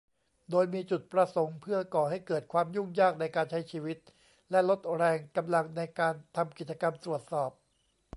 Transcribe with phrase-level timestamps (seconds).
[0.51, 3.97] โดยมีจุดประสงค์เพื่อก่อให้เกิดความยุ่งยากในการใช้ชีวิต
[4.51, 7.51] และลดแรงกำลังในการทำกิจกรรมตรวจสอบ